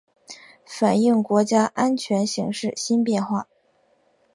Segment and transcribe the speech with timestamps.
[0.65, 3.47] 反映国家安全形势新变化